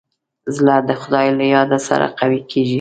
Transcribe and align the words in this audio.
زړه 0.55 0.75
د 0.87 0.91
خدای 1.01 1.27
له 1.37 1.45
یاد 1.53 1.71
سره 1.87 2.05
قوي 2.19 2.41
کېږي. 2.51 2.69